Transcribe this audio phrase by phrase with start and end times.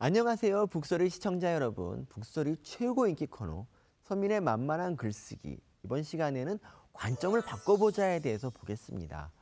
[0.00, 0.68] 안녕하세요.
[0.68, 2.06] 북소리 시청자 여러분.
[2.08, 3.66] 북소리 최고 인기 코너
[4.04, 5.58] 서민의 만만한 글쓰기.
[5.82, 6.60] 이번 시간에는
[6.92, 9.32] 관점을 바꿔보자에 대해서 보겠습니다.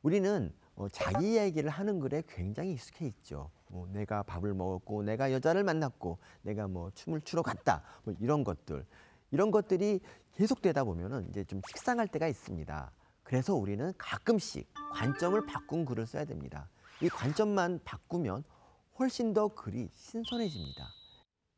[0.00, 3.50] 우리는 어, 자기 이야기를 하는 글에 굉장히 익숙해 있죠.
[3.68, 7.82] 뭐 내가 밥을 먹었고, 내가 여자를 만났고, 내가 뭐 춤을 추러 갔다.
[8.04, 8.86] 뭐 이런 것들.
[9.32, 10.00] 이런 것들이
[10.32, 12.90] 계속되다 보면은 이제 좀 식상할 때가 있습니다.
[13.22, 16.70] 그래서 우리는 가끔씩 관점을 바꾼 글을 써야 됩니다.
[17.02, 18.44] 이 관점만 바꾸면
[18.98, 20.86] 훨씬 더 글이 신선해집니다.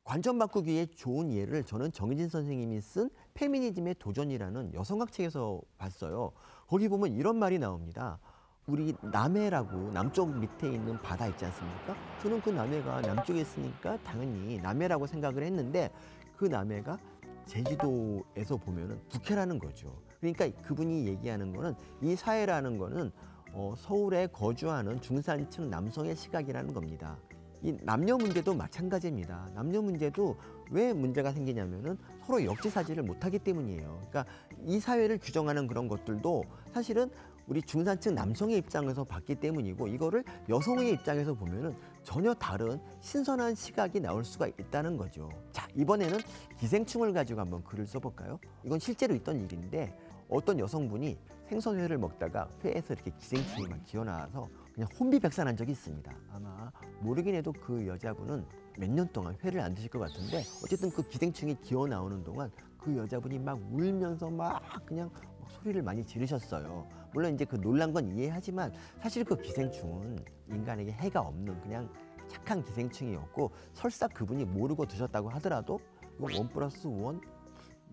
[0.02, 6.32] 관점 바꾸기에 좋은 예를 저는 정희진 선생님이 쓴 페미니즘의 도전이라는 여성학 책에서 봤어요.
[6.66, 8.18] 거기 보면 이런 말이 나옵니다.
[8.66, 11.94] 우리 남해라고 남쪽 밑에 있는 바다 있지 않습니까?
[12.22, 15.90] 저는 그 남해가 남쪽에 있으니까 당연히 남해라고 생각을 했는데
[16.36, 16.98] 그 남해가
[17.46, 20.02] 제주도에서 보면은 북해라는 거죠.
[20.20, 23.12] 그러니까 그분이 얘기하는 거는 이 사회라는 거는
[23.58, 27.18] 어, 서울에 거주하는 중산층 남성의 시각이라는 겁니다.
[27.60, 29.50] 이 남녀 문제도 마찬가지입니다.
[29.52, 30.36] 남녀 문제도
[30.70, 34.06] 왜 문제가 생기냐면은 서로 역지사지를 못하기 때문이에요.
[34.08, 34.32] 그러니까
[34.64, 37.10] 이 사회를 규정하는 그런 것들도 사실은
[37.48, 44.24] 우리 중산층 남성의 입장에서 봤기 때문이고 이거를 여성의 입장에서 보면은 전혀 다른 신선한 시각이 나올
[44.24, 45.30] 수가 있다는 거죠.
[45.50, 46.18] 자, 이번에는
[46.60, 48.38] 기생충을 가지고 한번 글을 써볼까요?
[48.62, 49.98] 이건 실제로 있던 일인데
[50.28, 56.14] 어떤 여성분이 생선회를 먹다가 회에서 이렇게 기생충이 막 기어나와서 그냥 혼비백산한 적이 있습니다.
[56.32, 58.44] 아마 모르긴 해도 그 여자분은
[58.78, 62.96] 몇 년 동안 회를 안 드실 것 같은데 어쨌든 그 기생충이 기어 나오는 동안 그
[62.96, 65.10] 여자분이 막 울면서 막 그냥
[65.48, 66.86] 소리를 많이 지르셨어요.
[67.12, 70.18] 물론 이제 그 놀란 건 이해하지만 사실 그 기생충은
[70.50, 71.88] 인간에게 해가 없는 그냥
[72.28, 75.80] 착한 기생충이었고 설사 그분이 모르고 드셨다고 하더라도
[76.18, 77.20] 이거 원 플러스 원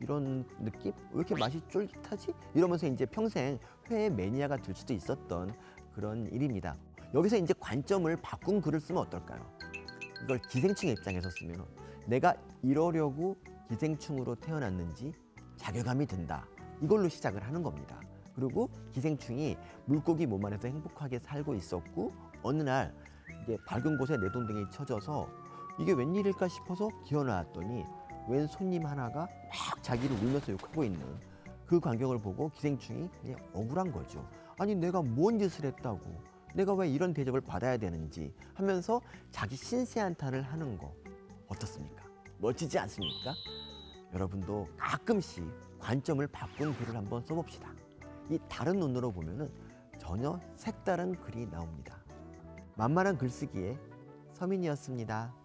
[0.02, 0.92] 이런 느낌?
[1.12, 2.34] 왜 이렇게 맛이 쫄깃하지?
[2.54, 5.54] 이러면서 이제 평생 회 매니아가 될 수도 있었던
[5.94, 6.76] 그런 일입니다.
[7.14, 9.40] 여기서 이제 관점을 바꾼 글을 쓰면 어떨까요?
[10.24, 11.66] 이걸 기생충의 입장에서 쓰면
[12.08, 13.38] 내가 이러려고
[13.70, 15.14] 기생충으로 태어났는지
[15.58, 16.46] 자괴감이 든다.
[16.82, 18.00] 이걸로 시작을 하는 겁니다.
[18.36, 22.12] 그리고 기생충이 물고기 몸 안에서 행복하게 살고 있었고
[22.44, 22.94] 어느 날
[23.44, 25.30] 이게 밝은 곳에 내동댕이 쳐져서
[25.80, 27.86] 이게 웬일일까 싶어서 기어 나왔더니
[28.28, 31.00] 웬 손님 하나가 막 자기를 울면서 욕하고 있는
[31.66, 34.28] 그 광경을 보고 기생충이 그냥 억울한 거죠.
[34.58, 36.00] 아니 내가 뭔 짓을 했다고
[36.54, 40.94] 내가 왜 이런 대접을 받아야 되는지 하면서 자기 신세 한탄을 하는 거
[41.48, 42.04] 어떻습니까?
[42.40, 43.34] 멋지지 않습니까?
[44.14, 45.44] 여러분도 가끔씩
[45.80, 47.70] 관점을 바꾼 글을 한번 써봅시다.
[48.30, 49.52] 이 다른 눈으로 보면은
[50.00, 51.98] 전혀 색다른 글이 나옵니다.
[52.76, 53.78] 만만한 글쓰기에
[54.34, 55.45] 서민이었습니다.